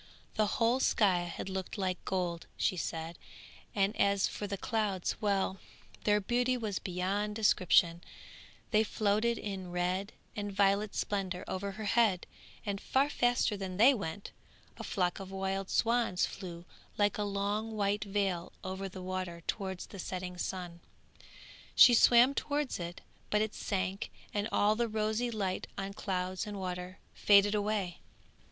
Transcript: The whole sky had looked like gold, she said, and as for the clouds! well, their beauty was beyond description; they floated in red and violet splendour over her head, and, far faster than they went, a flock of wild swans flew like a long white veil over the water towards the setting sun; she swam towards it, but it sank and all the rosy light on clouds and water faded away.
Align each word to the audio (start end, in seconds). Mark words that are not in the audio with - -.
The 0.33 0.47
whole 0.57 0.79
sky 0.79 1.25
had 1.25 1.47
looked 1.47 1.77
like 1.77 2.03
gold, 2.05 2.47
she 2.57 2.75
said, 2.75 3.19
and 3.75 3.95
as 3.95 4.27
for 4.27 4.47
the 4.47 4.57
clouds! 4.57 5.21
well, 5.21 5.59
their 6.05 6.19
beauty 6.19 6.57
was 6.57 6.79
beyond 6.79 7.35
description; 7.35 8.03
they 8.71 8.83
floated 8.83 9.37
in 9.37 9.69
red 9.69 10.13
and 10.35 10.51
violet 10.51 10.95
splendour 10.95 11.43
over 11.47 11.73
her 11.73 11.83
head, 11.85 12.25
and, 12.65 12.81
far 12.81 13.11
faster 13.11 13.55
than 13.55 13.77
they 13.77 13.93
went, 13.93 14.31
a 14.77 14.83
flock 14.83 15.19
of 15.19 15.29
wild 15.29 15.69
swans 15.69 16.25
flew 16.25 16.65
like 16.97 17.19
a 17.19 17.23
long 17.23 17.77
white 17.77 18.03
veil 18.05 18.51
over 18.63 18.89
the 18.89 19.03
water 19.03 19.41
towards 19.45 19.85
the 19.85 19.99
setting 19.99 20.35
sun; 20.35 20.79
she 21.75 21.93
swam 21.93 22.33
towards 22.33 22.79
it, 22.79 23.01
but 23.29 23.39
it 23.43 23.53
sank 23.53 24.09
and 24.33 24.49
all 24.51 24.75
the 24.75 24.87
rosy 24.87 25.29
light 25.29 25.67
on 25.77 25.93
clouds 25.93 26.47
and 26.47 26.59
water 26.59 26.97
faded 27.13 27.53
away. 27.53 27.99